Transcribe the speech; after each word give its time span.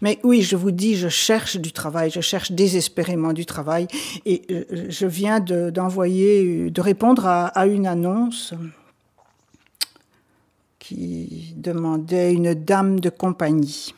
Mais 0.00 0.18
oui, 0.22 0.42
je 0.42 0.56
vous 0.56 0.70
dis, 0.70 0.96
je 0.96 1.08
cherche 1.08 1.56
du 1.56 1.72
travail, 1.72 2.10
je 2.10 2.20
cherche 2.20 2.52
désespérément 2.52 3.32
du 3.32 3.46
travail. 3.46 3.86
Et 4.24 4.42
euh, 4.50 4.64
je 4.88 5.06
viens 5.06 5.40
d'envoyer, 5.40 6.70
de, 6.70 6.80
répondre 6.80 7.26
à, 7.26 7.46
à 7.46 7.66
une 7.66 7.86
annonce 7.86 8.54
qui 10.78 11.52
demandait 11.56 12.32
une 12.32 12.54
dame 12.54 13.00
de 13.00 13.10
compagnie. 13.10 13.94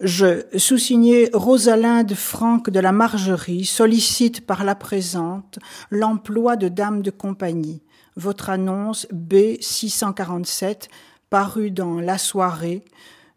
Je, 0.00 0.42
sous-signé 0.56 1.30
Rosalinde 1.32 2.14
Franck 2.14 2.70
de 2.70 2.80
la 2.80 2.92
Margerie, 2.92 3.64
sollicite 3.64 4.44
par 4.44 4.64
la 4.64 4.74
présente 4.74 5.58
l'emploi 5.90 6.56
de 6.56 6.68
dame 6.68 7.02
de 7.02 7.10
compagnie. 7.10 7.80
Votre 8.16 8.50
annonce 8.50 9.06
B647, 9.12 10.88
parue 11.30 11.70
dans 11.70 12.00
La 12.00 12.18
Soirée 12.18 12.84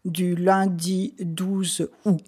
du 0.08 0.34
lundi 0.34 1.14
12 1.20 1.88
août. 2.04 2.24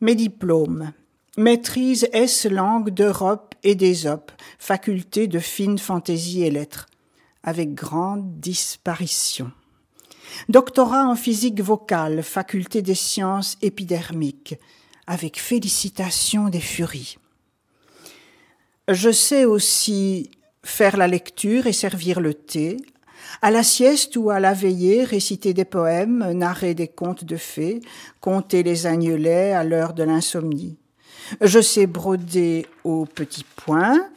Mes 0.00 0.14
diplômes. 0.14 0.92
Maîtrise 1.36 2.08
S 2.12 2.46
langue 2.46 2.90
d'Europe 2.90 3.54
et 3.64 3.74
d'Ésope, 3.74 4.30
faculté 4.58 5.26
de 5.26 5.40
fine 5.40 5.78
fantaisie 5.78 6.44
et 6.44 6.50
lettres, 6.50 6.86
avec 7.42 7.74
grande 7.74 8.38
disparition. 8.38 9.50
Doctorat 10.48 11.06
en 11.06 11.16
physique 11.16 11.60
vocale, 11.60 12.22
faculté 12.22 12.82
des 12.82 12.94
sciences 12.94 13.56
épidermiques, 13.62 14.56
avec 15.06 15.40
félicitations 15.40 16.48
des 16.48 16.60
furies. 16.60 17.18
Je 18.88 19.10
sais 19.10 19.44
aussi 19.44 20.30
faire 20.62 20.96
la 20.96 21.08
lecture 21.08 21.66
et 21.66 21.72
servir 21.72 22.20
le 22.20 22.34
thé, 22.34 22.76
à 23.42 23.50
la 23.50 23.62
sieste 23.62 24.16
ou 24.16 24.30
à 24.30 24.40
la 24.40 24.52
veillée 24.52 25.04
réciter 25.04 25.54
des 25.54 25.64
poèmes, 25.64 26.32
narrer 26.32 26.74
des 26.74 26.88
contes 26.88 27.24
de 27.24 27.36
fées, 27.36 27.80
compter 28.20 28.62
les 28.62 28.86
agnelets 28.86 29.52
à 29.52 29.64
l'heure 29.64 29.94
de 29.94 30.02
l'insomnie. 30.02 30.76
Je 31.40 31.60
sais 31.60 31.86
broder 31.86 32.66
au 32.84 33.06
petit 33.06 33.44
point, 33.56 34.08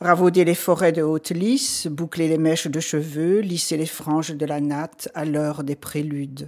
Ravauder 0.00 0.44
les 0.44 0.54
forêts 0.54 0.92
de 0.92 1.02
haute 1.02 1.30
lisse, 1.30 1.88
boucler 1.88 2.28
les 2.28 2.38
mèches 2.38 2.68
de 2.68 2.78
cheveux, 2.78 3.40
lisser 3.40 3.76
les 3.76 3.84
franges 3.84 4.30
de 4.30 4.46
la 4.46 4.60
natte 4.60 5.08
à 5.12 5.24
l'heure 5.24 5.64
des 5.64 5.74
préludes. 5.74 6.46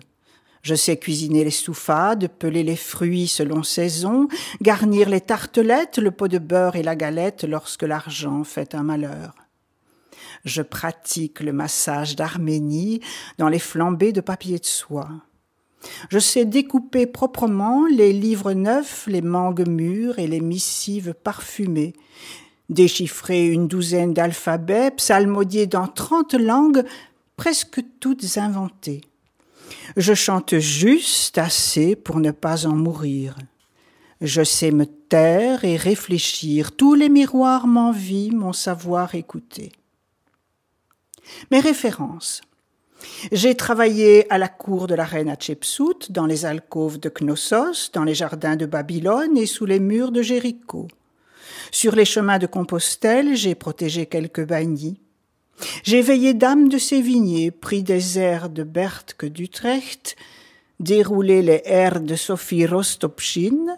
Je 0.63 0.77
sais 0.77 0.97
cuisiner 0.99 1.43
les 1.43 1.51
souffades, 1.51 2.29
peler 2.29 2.63
les 2.63 2.77
fruits 2.77 3.27
selon 3.27 3.65
saison, 3.65 4.29
garnir 4.63 5.09
les 5.09 5.21
tartelettes, 5.21 5.99
le 5.99 6.13
pot 6.13 6.29
de 6.29 6.39
beurre 6.39 6.77
et 6.77 6.85
la 6.85 6.95
galette 6.95 7.43
lorsque 7.43 7.83
l'argent 7.83 8.45
fait 8.45 8.77
un 8.77 8.85
malheur. 8.85 9.35
Je 10.45 10.63
pratique 10.63 11.41
le 11.41 11.53
massage 11.53 12.17
d'Arménie 12.17 13.01
dans 13.39 13.49
les 13.49 13.59
flambées 13.59 14.13
de 14.13 14.21
papier 14.21 14.59
de 14.59 14.67
soie. 14.67 15.11
Je 16.11 16.19
sais 16.19 16.45
découper 16.45 17.07
proprement 17.07 17.87
les 17.87 18.13
livres 18.13 18.53
neufs, 18.53 19.07
les 19.07 19.23
mangues 19.23 19.67
mûres 19.67 20.19
et 20.19 20.27
les 20.27 20.41
missives 20.41 21.15
parfumées, 21.15 21.95
déchiffrer 22.69 23.47
une 23.47 23.67
douzaine 23.67 24.15
d'alphabets, 24.15 24.91
psalmodier 24.93 25.67
dans 25.67 25.89
trente 25.89 26.35
langues, 26.35 26.85
presque 27.37 27.83
toutes 27.99 28.37
inventées. 28.37 29.01
Je 29.97 30.15
chante 30.15 30.59
juste 30.59 31.39
assez 31.39 31.97
pour 31.97 32.21
ne 32.21 32.31
pas 32.31 32.67
en 32.67 32.75
mourir. 32.75 33.37
Je 34.21 34.45
sais 34.45 34.71
me 34.71 34.85
taire 34.85 35.65
et 35.65 35.77
réfléchir, 35.77 36.77
tous 36.77 36.95
les 36.95 37.09
miroirs 37.09 37.67
m'envient 37.67 38.33
mon 38.33 38.53
savoir 38.53 39.15
écouter. 39.15 39.73
Mes 41.51 41.61
références. 41.61 42.43
J'ai 43.33 43.55
travaillé 43.55 44.31
à 44.31 44.39
la 44.39 44.49
cour 44.49 44.87
de 44.87 44.95
la 44.95 45.05
reine 45.05 45.29
Hatshepsut, 45.29 46.11
dans 46.11 46.27
les 46.27 46.45
alcôves 46.45 47.01
de 47.01 47.09
Knossos, 47.09 47.91
dans 47.93 48.05
les 48.05 48.15
jardins 48.15 48.57
de 48.57 48.67
Babylone 48.67 49.37
et 49.37 49.47
sous 49.47 49.67
les 49.67 49.81
murs 49.81 50.13
de 50.13 50.23
Jéricho. 50.23 50.89
Sur 51.71 51.95
les 51.95 52.05
chemins 52.05 52.39
de 52.39 52.47
Compostelle, 52.47 53.37
j'ai 53.37 53.55
protégé 53.55 54.07
quelques 54.07 54.45
bagnis. 54.45 55.01
J'ai 55.83 56.03
veillé 56.03 56.35
dame 56.35 56.69
de 56.69 56.79
Sévigné, 56.79 57.51
pris 57.51 57.83
des 57.83 58.19
airs 58.19 58.49
de 58.49 58.63
Berthe 58.63 59.25
d'Utrecht, 59.25 60.17
déroulé 60.79 61.43
les 61.43 61.63
airs 61.65 62.01
de 62.01 62.17
Sophie 62.17 62.67
Rostopchine. 62.67 63.77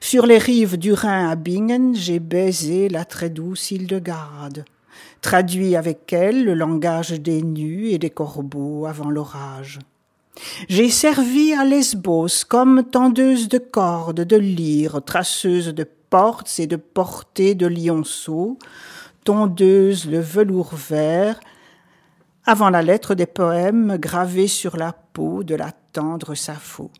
Sur 0.00 0.26
les 0.26 0.38
rives 0.38 0.76
du 0.76 0.92
Rhin 0.92 1.30
à 1.30 1.36
Bingen, 1.36 1.94
j'ai 1.94 2.18
baisé 2.18 2.88
la 2.88 3.04
très 3.04 3.30
douce 3.30 3.70
Hildegarde, 3.70 4.64
traduit 5.20 5.76
avec 5.76 6.12
elle 6.12 6.44
le 6.44 6.54
langage 6.54 7.10
des 7.10 7.42
nus 7.42 7.88
et 7.88 7.98
des 7.98 8.10
corbeaux 8.10 8.86
avant 8.86 9.10
l'orage. 9.10 9.78
J'ai 10.68 10.90
servi 10.90 11.52
à 11.52 11.64
Lesbos 11.64 12.44
comme 12.48 12.84
tendeuse 12.84 13.48
de 13.48 13.58
cordes, 13.58 14.20
de 14.20 14.36
lyres, 14.36 15.00
traceuse 15.04 15.68
de 15.68 15.86
portes 16.10 16.58
et 16.58 16.66
de 16.66 16.76
portées 16.76 17.54
de 17.54 17.66
lionceaux, 17.66 18.58
tondeuse 19.24 20.06
le 20.06 20.20
velours 20.20 20.74
vert, 20.74 21.40
avant 22.44 22.70
la 22.70 22.82
lettre 22.82 23.14
des 23.14 23.26
poèmes 23.26 23.96
gravés 23.96 24.48
sur 24.48 24.76
la 24.76 24.92
peau 24.92 25.44
de 25.44 25.54
la 25.54 25.72
tendre 25.92 26.34
Sappho. 26.34 26.90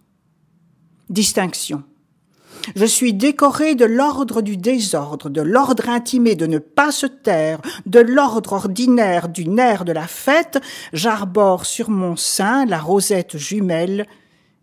Distinction. 1.10 1.84
Je 2.76 2.84
suis 2.84 3.12
décoré 3.12 3.74
de 3.74 3.84
l'ordre 3.84 4.42
du 4.42 4.56
désordre, 4.56 5.30
de 5.30 5.40
l'ordre 5.40 5.88
intimé 5.88 6.34
de 6.34 6.46
ne 6.46 6.58
pas 6.58 6.92
se 6.92 7.06
taire, 7.06 7.60
de 7.86 8.00
l'ordre 8.00 8.54
ordinaire 8.54 9.28
du 9.28 9.48
nerf 9.48 9.84
de 9.84 9.92
la 9.92 10.06
fête, 10.06 10.60
j'arbore 10.92 11.66
sur 11.66 11.90
mon 11.90 12.16
sein 12.16 12.64
la 12.66 12.78
rosette 12.78 13.36
jumelle 13.36 14.06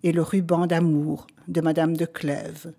et 0.03 0.11
le 0.11 0.22
ruban 0.22 0.67
d'amour 0.67 1.28
de 1.47 1.61
Madame 1.61 1.95
de 1.95 2.06
Clèves. 2.06 2.73